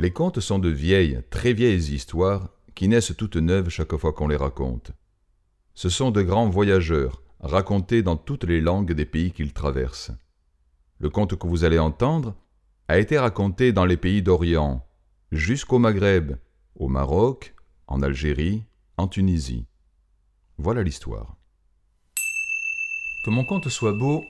Les 0.00 0.12
contes 0.12 0.40
sont 0.40 0.58
de 0.58 0.70
vieilles, 0.70 1.20
très 1.28 1.52
vieilles 1.52 1.92
histoires 1.92 2.48
qui 2.74 2.88
naissent 2.88 3.14
toutes 3.18 3.36
neuves 3.36 3.68
chaque 3.68 3.94
fois 3.96 4.14
qu'on 4.14 4.28
les 4.28 4.36
raconte. 4.36 4.92
Ce 5.74 5.90
sont 5.90 6.10
de 6.10 6.22
grands 6.22 6.48
voyageurs, 6.48 7.22
racontés 7.38 8.02
dans 8.02 8.16
toutes 8.16 8.44
les 8.44 8.62
langues 8.62 8.94
des 8.94 9.04
pays 9.04 9.30
qu'ils 9.30 9.52
traversent. 9.52 10.12
Le 11.00 11.10
conte 11.10 11.36
que 11.36 11.46
vous 11.46 11.64
allez 11.64 11.78
entendre 11.78 12.34
a 12.88 12.98
été 12.98 13.18
raconté 13.18 13.74
dans 13.74 13.84
les 13.84 13.98
pays 13.98 14.22
d'Orient, 14.22 14.86
jusqu'au 15.32 15.78
Maghreb, 15.78 16.36
au 16.76 16.88
Maroc, 16.88 17.54
en 17.86 18.00
Algérie, 18.00 18.64
en 18.96 19.06
Tunisie. 19.06 19.66
Voilà 20.56 20.82
l'histoire. 20.82 21.36
Que 23.26 23.30
mon 23.30 23.44
conte 23.44 23.68
soit 23.68 23.92
beau 23.92 24.24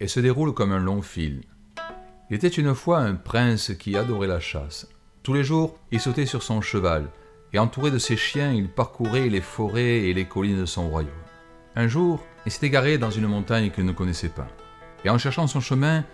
et 0.00 0.08
se 0.08 0.18
déroule 0.18 0.52
comme 0.52 0.72
un 0.72 0.80
long 0.80 1.00
fil. 1.00 1.42
Il 2.28 2.34
était 2.34 2.48
une 2.48 2.74
fois 2.74 2.98
un 2.98 3.14
prince 3.14 3.72
qui 3.78 3.96
adorait 3.96 4.26
la 4.26 4.40
chasse. 4.40 4.88
Tous 5.26 5.34
les 5.34 5.42
jours, 5.42 5.74
il 5.90 5.98
sautait 5.98 6.24
sur 6.24 6.44
son 6.44 6.60
cheval, 6.60 7.08
et 7.52 7.58
entouré 7.58 7.90
de 7.90 7.98
ses 7.98 8.16
chiens, 8.16 8.52
il 8.52 8.68
parcourait 8.68 9.28
les 9.28 9.40
forêts 9.40 10.02
et 10.02 10.14
les 10.14 10.26
collines 10.26 10.60
de 10.60 10.66
son 10.66 10.88
royaume. 10.88 11.10
Un 11.74 11.88
jour, 11.88 12.24
il 12.46 12.52
s'est 12.52 12.64
égaré 12.64 12.96
dans 12.96 13.10
une 13.10 13.26
montagne 13.26 13.72
qu'il 13.72 13.86
ne 13.86 13.90
connaissait 13.90 14.28
pas. 14.28 14.46
Et 15.04 15.10
en 15.10 15.18
cherchant 15.18 15.48
son 15.48 15.58
chemin, 15.58 16.04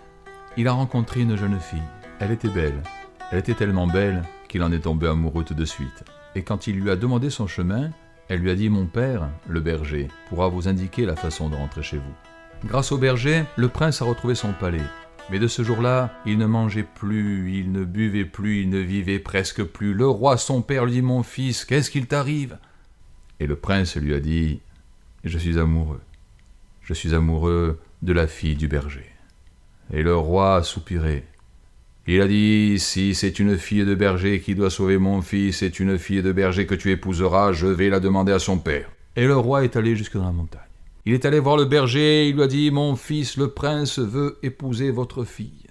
il 0.57 0.67
a 0.67 0.71
rencontré 0.71 1.21
une 1.21 1.35
jeune 1.35 1.59
fille. 1.59 1.77
Elle 2.19 2.31
était 2.31 2.49
belle. 2.49 2.81
Elle 3.31 3.37
était 3.37 3.53
tellement 3.53 3.85
belle 3.85 4.23
qu'il 4.47 4.63
en 4.63 4.71
est 4.71 4.79
tombé 4.79 5.05
amoureux 5.05 5.43
tout 5.43 5.53
de 5.53 5.63
suite. 5.63 6.03
Et 6.33 6.41
quand 6.41 6.65
il 6.65 6.79
lui 6.79 6.89
a 6.89 6.95
demandé 6.95 7.29
son 7.29 7.45
chemin, 7.45 7.91
elle 8.29 8.39
lui 8.39 8.49
a 8.49 8.55
dit 8.55 8.69
Mon 8.69 8.87
père, 8.87 9.29
le 9.47 9.59
berger, 9.59 10.07
pourra 10.27 10.47
vous 10.47 10.67
indiquer 10.67 11.05
la 11.05 11.15
façon 11.15 11.49
de 11.49 11.55
rentrer 11.55 11.83
chez 11.83 11.97
vous. 11.97 12.67
Grâce 12.67 12.91
au 12.91 12.97
berger, 12.97 13.43
le 13.57 13.67
prince 13.67 14.01
a 14.01 14.05
retrouvé 14.05 14.33
son 14.33 14.53
palais. 14.53 14.81
Mais 15.29 15.39
de 15.39 15.47
ce 15.47 15.63
jour-là, 15.63 16.13
il 16.25 16.37
ne 16.37 16.45
mangeait 16.45 16.85
plus, 16.95 17.57
il 17.57 17.71
ne 17.71 17.85
buvait 17.85 18.25
plus, 18.25 18.61
il 18.61 18.69
ne 18.69 18.79
vivait 18.79 19.19
presque 19.19 19.63
plus. 19.63 19.93
Le 19.93 20.07
roi, 20.07 20.37
son 20.37 20.61
père, 20.61 20.85
lui 20.85 20.93
dit 20.93 21.01
Mon 21.01 21.23
fils, 21.23 21.65
qu'est-ce 21.65 21.89
qu'il 21.89 22.07
t'arrive? 22.07 22.57
Et 23.39 23.47
le 23.47 23.55
prince 23.55 23.95
lui 23.95 24.13
a 24.13 24.19
dit 24.19 24.59
Je 25.23 25.37
suis 25.37 25.57
amoureux. 25.57 26.01
Je 26.81 26.93
suis 26.93 27.15
amoureux 27.15 27.79
de 28.01 28.13
la 28.13 28.27
fille 28.27 28.55
du 28.55 28.67
berger. 28.67 29.09
Et 29.93 30.03
le 30.03 30.15
roi 30.15 30.57
a 30.57 30.63
soupiré. 30.63 31.23
Il 32.05 32.21
a 32.21 32.27
dit 32.27 32.75
Si 32.79 33.15
c'est 33.15 33.39
une 33.39 33.57
fille 33.57 33.85
de 33.85 33.95
berger 33.95 34.41
qui 34.41 34.55
doit 34.55 34.69
sauver 34.69 34.97
mon 34.97 35.21
fils, 35.21 35.59
c'est 35.59 35.79
une 35.79 35.97
fille 35.97 36.21
de 36.21 36.33
berger 36.33 36.65
que 36.65 36.75
tu 36.75 36.91
épouseras, 36.91 37.53
je 37.53 37.67
vais 37.67 37.89
la 37.89 38.01
demander 38.01 38.33
à 38.33 38.39
son 38.39 38.59
père. 38.59 38.89
Et 39.15 39.25
le 39.25 39.37
roi 39.37 39.63
est 39.63 39.77
allé 39.77 39.95
jusque 39.95 40.17
dans 40.17 40.25
la 40.25 40.31
montagne. 40.31 40.61
Il 41.05 41.13
est 41.13 41.25
allé 41.25 41.39
voir 41.39 41.57
le 41.57 41.65
berger, 41.65 42.29
il 42.29 42.35
lui 42.35 42.43
a 42.43 42.47
dit 42.47 42.71
Mon 42.71 42.95
fils, 42.95 43.35
le 43.35 43.49
prince, 43.49 43.99
veut 43.99 44.39
épouser 44.41 44.89
votre 44.89 45.25
fille. 45.25 45.67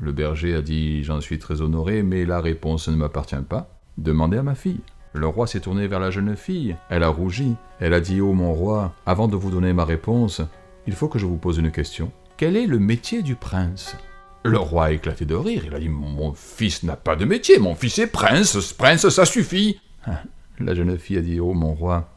Le 0.00 0.12
berger 0.12 0.54
a 0.54 0.62
dit 0.62 1.02
J'en 1.02 1.20
suis 1.20 1.40
très 1.40 1.62
honoré, 1.62 2.04
mais 2.04 2.24
la 2.24 2.40
réponse 2.40 2.88
ne 2.88 2.94
m'appartient 2.94 3.34
pas. 3.48 3.80
Demandez 3.98 4.36
à 4.36 4.44
ma 4.44 4.54
fille. 4.54 4.82
Le 5.14 5.26
roi 5.26 5.48
s'est 5.48 5.58
tourné 5.58 5.88
vers 5.88 5.98
la 5.98 6.12
jeune 6.12 6.36
fille. 6.36 6.76
Elle 6.90 7.02
a 7.02 7.08
rougi. 7.08 7.56
Elle 7.80 7.92
a 7.92 7.98
dit 7.98 8.20
Ô 8.20 8.34
mon 8.34 8.52
roi, 8.52 8.94
avant 9.04 9.26
de 9.26 9.34
vous 9.34 9.50
donner 9.50 9.72
ma 9.72 9.84
réponse, 9.84 10.42
il 10.86 10.94
faut 10.94 11.08
que 11.08 11.18
je 11.18 11.26
vous 11.26 11.38
pose 11.38 11.58
une 11.58 11.72
question. 11.72 12.12
Quel 12.36 12.56
est 12.56 12.68
le 12.68 12.78
métier 12.78 13.22
du 13.22 13.34
prince? 13.34 13.96
Le 14.44 14.58
roi 14.58 14.84
a 14.84 14.92
éclaté 14.92 15.24
de 15.24 15.34
rire. 15.34 15.64
Il 15.66 15.74
a 15.74 15.80
dit 15.80 15.88
Mon 15.88 16.34
fils 16.34 16.84
n'a 16.84 16.94
pas 16.94 17.16
de 17.16 17.24
métier, 17.24 17.58
mon 17.58 17.74
fils 17.74 17.98
est 17.98 18.06
prince. 18.06 18.74
Prince, 18.74 19.08
ça 19.08 19.24
suffit. 19.24 19.80
La 20.60 20.76
jeune 20.76 20.96
fille 20.98 21.18
a 21.18 21.22
dit 21.22 21.40
Ô 21.40 21.50
oh, 21.50 21.54
mon 21.54 21.74
roi, 21.74 22.15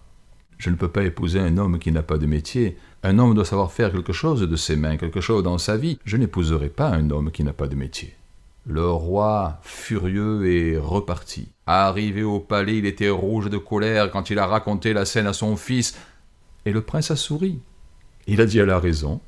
je 0.60 0.70
ne 0.70 0.76
peux 0.76 0.90
pas 0.90 1.04
épouser 1.04 1.40
un 1.40 1.58
homme 1.58 1.80
qui 1.80 1.92
n'a 1.94 2.04
pas 2.04 2.18
de 2.18 2.26
métier. 2.26 2.78
Un 3.02 3.18
homme 3.18 3.34
doit 3.34 3.46
savoir 3.46 3.72
faire 3.72 3.94
quelque 3.94 4.12
chose 4.12 4.42
de 4.42 4.56
ses 4.58 4.76
mains, 4.76 4.98
quelque 4.98 5.22
chose 5.22 5.42
dans 5.42 5.58
sa 5.58 5.78
vie. 5.78 5.98
Je 6.04 6.18
n'épouserai 6.18 6.68
pas 6.68 6.90
un 6.90 7.10
homme 7.10 7.32
qui 7.32 7.46
n'a 7.46 7.54
pas 7.54 7.68
de 7.68 7.76
métier. 7.76 8.14
Le 8.68 8.86
roi, 8.92 9.60
furieux, 9.64 10.52
est 10.52 10.78
reparti. 10.78 11.48
Arrivé 11.66 12.24
au 12.24 12.42
palais, 12.42 12.78
il 12.78 12.86
était 12.86 13.10
rouge 13.10 13.50
de 13.50 13.58
colère 13.58 14.12
quand 14.12 14.30
il 14.30 14.38
a 14.38 14.46
raconté 14.46 14.92
la 14.92 15.06
scène 15.06 15.28
à 15.28 15.34
son 15.34 15.56
fils. 15.56 15.98
Et 16.66 16.74
le 16.74 16.82
prince 16.82 17.10
a 17.10 17.16
souri. 17.16 17.60
Il 18.28 18.42
a 18.42 18.46
dit 18.46 18.60
à 18.60 18.66
la 18.66 18.80
raison 18.80 19.22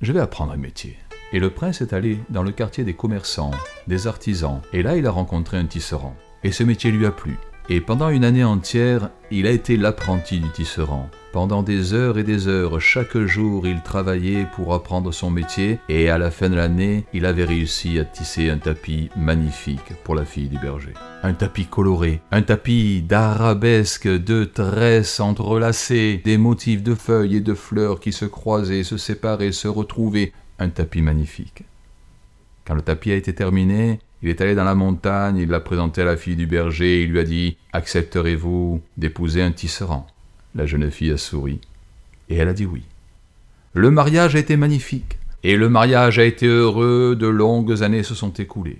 Je 0.00 0.12
vais 0.12 0.20
apprendre 0.20 0.52
un 0.52 0.56
métier. 0.56 0.96
Et 1.34 1.40
le 1.40 1.50
prince 1.50 1.82
est 1.82 1.92
allé 1.92 2.18
dans 2.30 2.42
le 2.42 2.52
quartier 2.52 2.84
des 2.84 2.94
commerçants, 2.94 3.52
des 3.86 4.06
artisans, 4.06 4.62
et 4.72 4.82
là 4.82 4.96
il 4.96 5.06
a 5.06 5.10
rencontré 5.10 5.58
un 5.58 5.66
tisserand. 5.66 6.16
Et 6.42 6.50
ce 6.50 6.64
métier 6.64 6.90
lui 6.90 7.06
a 7.06 7.12
plu. 7.12 7.36
Et 7.72 7.80
pendant 7.80 8.08
une 8.08 8.24
année 8.24 8.42
entière, 8.42 9.10
il 9.30 9.46
a 9.46 9.52
été 9.52 9.76
l'apprenti 9.76 10.40
du 10.40 10.48
tisserand. 10.50 11.08
Pendant 11.32 11.62
des 11.62 11.94
heures 11.94 12.18
et 12.18 12.24
des 12.24 12.48
heures, 12.48 12.80
chaque 12.80 13.16
jour, 13.16 13.64
il 13.64 13.80
travaillait 13.80 14.48
pour 14.56 14.74
apprendre 14.74 15.12
son 15.12 15.30
métier 15.30 15.78
et 15.88 16.10
à 16.10 16.18
la 16.18 16.32
fin 16.32 16.50
de 16.50 16.56
l'année, 16.56 17.04
il 17.12 17.24
avait 17.24 17.44
réussi 17.44 18.00
à 18.00 18.04
tisser 18.04 18.50
un 18.50 18.58
tapis 18.58 19.08
magnifique 19.16 19.94
pour 20.02 20.16
la 20.16 20.24
fille 20.24 20.48
du 20.48 20.58
berger. 20.58 20.94
Un 21.22 21.32
tapis 21.32 21.66
coloré, 21.66 22.20
un 22.32 22.42
tapis 22.42 23.02
d'arabesques, 23.02 24.08
de 24.08 24.42
tresses 24.42 25.20
entrelacées, 25.20 26.20
des 26.24 26.38
motifs 26.38 26.82
de 26.82 26.96
feuilles 26.96 27.36
et 27.36 27.40
de 27.40 27.54
fleurs 27.54 28.00
qui 28.00 28.10
se 28.10 28.24
croisaient, 28.24 28.82
se 28.82 28.96
séparaient, 28.96 29.52
se 29.52 29.68
retrouvaient. 29.68 30.32
Un 30.58 30.70
tapis 30.70 31.02
magnifique. 31.02 31.62
Quand 32.66 32.74
le 32.74 32.82
tapis 32.82 33.12
a 33.12 33.16
été 33.16 33.32
terminé, 33.32 34.00
il 34.22 34.28
est 34.28 34.40
allé 34.40 34.54
dans 34.54 34.64
la 34.64 34.74
montagne, 34.74 35.38
il 35.38 35.48
l'a 35.48 35.60
présenté 35.60 36.02
à 36.02 36.04
la 36.04 36.16
fille 36.16 36.36
du 36.36 36.46
berger, 36.46 37.02
il 37.02 37.10
lui 37.10 37.20
a 37.20 37.24
dit 37.24 37.56
Accepterez-vous 37.72 38.82
d'épouser 38.96 39.42
un 39.42 39.52
tisserand? 39.52 40.06
La 40.54 40.66
jeune 40.66 40.90
fille 40.90 41.12
a 41.12 41.16
souri, 41.16 41.60
et 42.28 42.36
elle 42.36 42.48
a 42.48 42.52
dit 42.52 42.66
oui. 42.66 42.82
Le 43.72 43.90
mariage 43.90 44.34
a 44.34 44.40
été 44.40 44.56
magnifique, 44.56 45.18
et 45.42 45.56
le 45.56 45.68
mariage 45.68 46.18
a 46.18 46.24
été 46.24 46.46
heureux, 46.46 47.16
de 47.18 47.26
longues 47.26 47.82
années 47.82 48.02
se 48.02 48.14
sont 48.14 48.32
écoulées. 48.32 48.78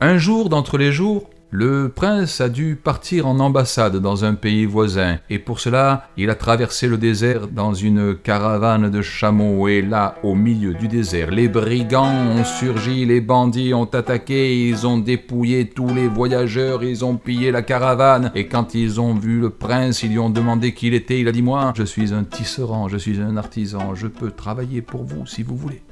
Un 0.00 0.18
jour 0.18 0.48
d'entre 0.48 0.76
les 0.76 0.92
jours, 0.92 1.30
le 1.50 1.88
prince 1.94 2.40
a 2.40 2.48
dû 2.48 2.74
partir 2.74 3.26
en 3.26 3.38
ambassade 3.38 3.96
dans 3.96 4.24
un 4.24 4.34
pays 4.34 4.66
voisin, 4.66 5.18
et 5.30 5.38
pour 5.38 5.60
cela 5.60 6.08
il 6.16 6.28
a 6.28 6.34
traversé 6.34 6.88
le 6.88 6.98
désert 6.98 7.46
dans 7.46 7.72
une 7.72 8.16
caravane 8.16 8.90
de 8.90 9.00
chameaux, 9.00 9.68
et 9.68 9.80
là, 9.80 10.16
au 10.22 10.34
milieu 10.34 10.74
du 10.74 10.88
désert, 10.88 11.30
les 11.30 11.48
brigands 11.48 12.12
ont 12.36 12.44
surgi, 12.44 13.04
les 13.04 13.20
bandits 13.20 13.74
ont 13.74 13.84
attaqué, 13.84 14.68
ils 14.68 14.86
ont 14.86 14.98
dépouillé 14.98 15.68
tous 15.68 15.94
les 15.94 16.08
voyageurs, 16.08 16.82
ils 16.82 17.04
ont 17.04 17.16
pillé 17.16 17.52
la 17.52 17.62
caravane, 17.62 18.32
et 18.34 18.48
quand 18.48 18.74
ils 18.74 19.00
ont 19.00 19.14
vu 19.14 19.38
le 19.38 19.50
prince, 19.50 20.02
ils 20.02 20.10
lui 20.10 20.18
ont 20.18 20.30
demandé 20.30 20.74
qui 20.74 20.88
il 20.88 20.94
était, 20.94 21.20
il 21.20 21.28
a 21.28 21.32
dit 21.32 21.42
moi, 21.42 21.72
je 21.76 21.84
suis 21.84 22.12
un 22.12 22.24
tisserand, 22.24 22.88
je 22.88 22.96
suis 22.96 23.20
un 23.20 23.36
artisan, 23.36 23.94
je 23.94 24.08
peux 24.08 24.30
travailler 24.30 24.82
pour 24.82 25.04
vous 25.04 25.26
si 25.26 25.42
vous 25.42 25.56
voulez. 25.56 25.82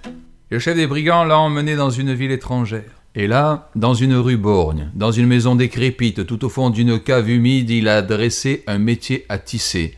Le 0.51 0.59
chef 0.59 0.77
des 0.77 0.87
brigands 0.87 1.25
l'a 1.25 1.39
emmené 1.39 1.75
dans 1.75 1.91
une 1.91 2.13
ville 2.13 2.31
étrangère. 2.31 3.04
Et 3.17 3.29
là, 3.29 3.71
dans 3.77 3.95
une 3.95 4.17
rue 4.17 4.37
borgne, 4.37 4.91
dans 4.95 5.13
une 5.13 5.29
maison 5.29 5.55
décrépite, 5.55 6.27
tout 6.27 6.45
au 6.45 6.49
fond 6.49 6.71
d'une 6.71 6.99
cave 6.99 7.31
humide, 7.31 7.71
il 7.71 7.87
a 7.87 8.03
dressé 8.03 8.65
un 8.67 8.79
métier 8.79 9.25
à 9.29 9.39
tisser, 9.39 9.97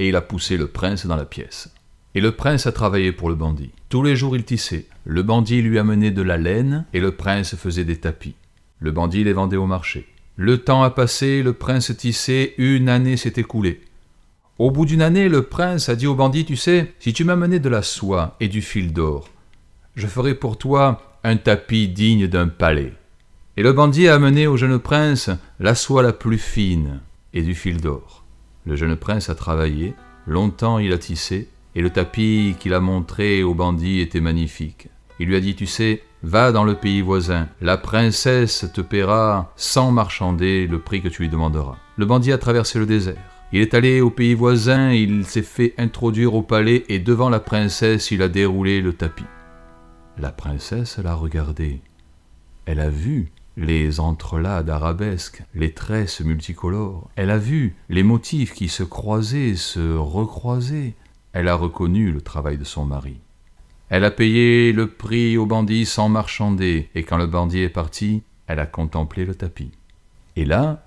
et 0.00 0.08
il 0.08 0.16
a 0.16 0.20
poussé 0.20 0.56
le 0.56 0.66
prince 0.66 1.06
dans 1.06 1.14
la 1.14 1.24
pièce. 1.24 1.72
Et 2.16 2.20
le 2.20 2.32
prince 2.32 2.66
a 2.66 2.72
travaillé 2.72 3.12
pour 3.12 3.28
le 3.28 3.36
bandit. 3.36 3.70
Tous 3.88 4.02
les 4.02 4.16
jours 4.16 4.34
il 4.34 4.44
tissait. 4.44 4.86
Le 5.04 5.22
bandit 5.22 5.62
lui 5.62 5.78
amenait 5.78 6.10
de 6.10 6.22
la 6.22 6.38
laine, 6.38 6.86
et 6.92 6.98
le 6.98 7.12
prince 7.12 7.54
faisait 7.54 7.84
des 7.84 7.98
tapis. 7.98 8.34
Le 8.80 8.90
bandit 8.90 9.22
les 9.22 9.32
vendait 9.32 9.56
au 9.56 9.66
marché. 9.66 10.08
Le 10.34 10.58
temps 10.58 10.82
a 10.82 10.90
passé, 10.90 11.44
le 11.44 11.52
prince 11.52 11.96
tissait, 11.96 12.54
une 12.58 12.88
année 12.88 13.16
s'est 13.16 13.34
écoulée. 13.36 13.80
Au 14.58 14.72
bout 14.72 14.86
d'une 14.86 15.02
année, 15.02 15.28
le 15.28 15.42
prince 15.42 15.88
a 15.88 15.94
dit 15.94 16.08
au 16.08 16.16
bandit, 16.16 16.44
tu 16.44 16.56
sais, 16.56 16.94
si 16.98 17.12
tu 17.12 17.22
m'amenais 17.22 17.60
de 17.60 17.68
la 17.68 17.82
soie 17.82 18.36
et 18.40 18.48
du 18.48 18.60
fil 18.60 18.92
d'or, 18.92 19.28
je 19.94 20.08
ferai 20.08 20.34
pour 20.34 20.58
toi 20.58 21.15
un 21.26 21.36
tapis 21.36 21.88
digne 21.88 22.28
d'un 22.28 22.46
palais. 22.46 22.92
Et 23.56 23.64
le 23.64 23.72
bandit 23.72 24.06
a 24.06 24.14
amené 24.14 24.46
au 24.46 24.56
jeune 24.56 24.78
prince 24.78 25.28
la 25.58 25.74
soie 25.74 26.04
la 26.04 26.12
plus 26.12 26.38
fine 26.38 27.00
et 27.34 27.42
du 27.42 27.56
fil 27.56 27.80
d'or. 27.80 28.24
Le 28.64 28.76
jeune 28.76 28.94
prince 28.94 29.28
a 29.28 29.34
travaillé, 29.34 29.94
longtemps 30.28 30.78
il 30.78 30.92
a 30.92 30.98
tissé, 30.98 31.48
et 31.74 31.82
le 31.82 31.90
tapis 31.90 32.54
qu'il 32.60 32.74
a 32.74 32.80
montré 32.80 33.42
au 33.42 33.54
bandit 33.54 33.98
était 33.98 34.20
magnifique. 34.20 34.86
Il 35.18 35.26
lui 35.26 35.34
a 35.34 35.40
dit, 35.40 35.56
tu 35.56 35.66
sais, 35.66 36.04
va 36.22 36.52
dans 36.52 36.62
le 36.62 36.74
pays 36.74 37.00
voisin, 37.00 37.48
la 37.60 37.76
princesse 37.76 38.64
te 38.72 38.80
paiera 38.80 39.52
sans 39.56 39.90
marchander 39.90 40.68
le 40.68 40.78
prix 40.78 41.02
que 41.02 41.08
tu 41.08 41.22
lui 41.22 41.28
demanderas. 41.28 41.76
Le 41.96 42.06
bandit 42.06 42.30
a 42.30 42.38
traversé 42.38 42.78
le 42.78 42.86
désert. 42.86 43.16
Il 43.52 43.62
est 43.62 43.74
allé 43.74 44.00
au 44.00 44.10
pays 44.10 44.34
voisin, 44.34 44.92
il 44.92 45.26
s'est 45.26 45.42
fait 45.42 45.74
introduire 45.76 46.34
au 46.34 46.42
palais 46.42 46.84
et 46.88 47.00
devant 47.00 47.30
la 47.30 47.40
princesse 47.40 48.12
il 48.12 48.22
a 48.22 48.28
déroulé 48.28 48.80
le 48.80 48.92
tapis. 48.92 49.24
La 50.18 50.32
princesse 50.32 50.98
l'a 50.98 51.14
regardé. 51.14 51.80
Elle 52.64 52.80
a 52.80 52.88
vu 52.88 53.30
les 53.58 54.00
entrelacs 54.00 54.64
d'arabesques, 54.64 55.42
les 55.54 55.72
tresses 55.72 56.20
multicolores. 56.20 57.10
Elle 57.16 57.30
a 57.30 57.36
vu 57.36 57.76
les 57.90 58.02
motifs 58.02 58.54
qui 58.54 58.68
se 58.68 58.82
croisaient, 58.82 59.56
se 59.56 59.94
recroisaient. 59.94 60.94
Elle 61.32 61.48
a 61.48 61.54
reconnu 61.54 62.12
le 62.12 62.22
travail 62.22 62.56
de 62.56 62.64
son 62.64 62.86
mari. 62.86 63.18
Elle 63.90 64.04
a 64.04 64.10
payé 64.10 64.72
le 64.72 64.88
prix 64.88 65.36
au 65.36 65.44
bandit 65.44 65.84
sans 65.84 66.08
marchander, 66.08 66.88
et 66.94 67.02
quand 67.02 67.18
le 67.18 67.26
bandit 67.26 67.60
est 67.60 67.68
parti, 67.68 68.22
elle 68.46 68.58
a 68.58 68.66
contemplé 68.66 69.24
le 69.26 69.34
tapis. 69.34 69.70
Et 70.34 70.44
là, 70.44 70.82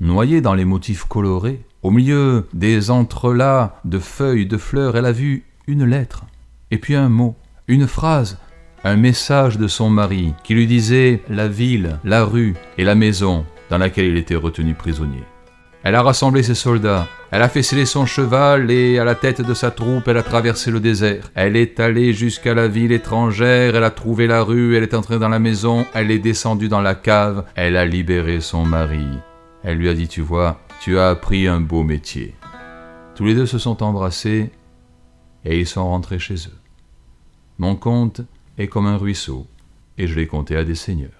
noyée 0.00 0.40
dans 0.40 0.54
les 0.54 0.64
motifs 0.64 1.04
colorés, 1.04 1.64
au 1.82 1.90
milieu 1.90 2.48
des 2.54 2.90
entrelacs 2.90 3.74
de 3.84 3.98
feuilles, 3.98 4.46
de 4.46 4.56
fleurs, 4.56 4.96
elle 4.96 5.06
a 5.06 5.12
vu 5.12 5.44
une 5.66 5.84
lettre, 5.84 6.24
et 6.70 6.78
puis 6.78 6.94
un 6.94 7.08
mot, 7.08 7.36
une 7.68 7.86
phrase 7.86 8.38
un 8.84 8.96
message 8.96 9.58
de 9.58 9.68
son 9.68 9.90
mari 9.90 10.34
qui 10.42 10.54
lui 10.54 10.66
disait 10.66 11.22
la 11.28 11.48
ville, 11.48 11.98
la 12.04 12.24
rue 12.24 12.54
et 12.78 12.84
la 12.84 12.94
maison 12.94 13.44
dans 13.68 13.78
laquelle 13.78 14.06
il 14.06 14.16
était 14.16 14.34
retenu 14.34 14.74
prisonnier. 14.74 15.22
Elle 15.82 15.94
a 15.94 16.02
rassemblé 16.02 16.42
ses 16.42 16.54
soldats, 16.54 17.06
elle 17.30 17.42
a 17.42 17.48
fait 17.48 17.62
sceller 17.62 17.86
son 17.86 18.04
cheval 18.04 18.70
et, 18.70 18.98
à 18.98 19.04
la 19.04 19.14
tête 19.14 19.40
de 19.40 19.54
sa 19.54 19.70
troupe, 19.70 20.08
elle 20.08 20.18
a 20.18 20.22
traversé 20.22 20.70
le 20.70 20.80
désert. 20.80 21.30
Elle 21.34 21.56
est 21.56 21.80
allée 21.80 22.12
jusqu'à 22.12 22.54
la 22.54 22.68
ville 22.68 22.92
étrangère, 22.92 23.76
elle 23.76 23.84
a 23.84 23.90
trouvé 23.90 24.26
la 24.26 24.42
rue, 24.42 24.76
elle 24.76 24.82
est 24.82 24.94
entrée 24.94 25.18
dans 25.18 25.28
la 25.28 25.38
maison, 25.38 25.86
elle 25.94 26.10
est 26.10 26.18
descendue 26.18 26.68
dans 26.68 26.82
la 26.82 26.94
cave, 26.94 27.44
elle 27.54 27.76
a 27.76 27.86
libéré 27.86 28.40
son 28.40 28.66
mari. 28.66 29.06
Elle 29.62 29.78
lui 29.78 29.88
a 29.88 29.94
dit, 29.94 30.08
tu 30.08 30.20
vois, 30.20 30.60
tu 30.82 30.98
as 30.98 31.08
appris 31.08 31.46
un 31.46 31.60
beau 31.60 31.82
métier. 31.82 32.34
Tous 33.14 33.24
les 33.24 33.34
deux 33.34 33.46
se 33.46 33.58
sont 33.58 33.82
embrassés 33.82 34.50
et 35.44 35.58
ils 35.58 35.66
sont 35.66 35.84
rentrés 35.84 36.18
chez 36.18 36.34
eux. 36.34 36.58
Mon 37.58 37.76
conte 37.76 38.22
est 38.60 38.68
comme 38.68 38.86
un 38.86 38.98
ruisseau, 38.98 39.46
et 39.96 40.06
je 40.06 40.14
l'ai 40.14 40.26
compté 40.26 40.54
à 40.54 40.64
des 40.64 40.74
seigneurs. 40.74 41.19